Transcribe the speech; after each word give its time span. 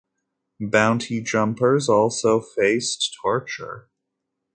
Bounty 0.59 1.21
jumpers 1.21 1.87
also 1.87 2.41
faced 2.41 3.15
torture. 3.21 3.87